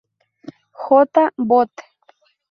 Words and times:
J. 0.85 1.31
Bot. 1.37 1.71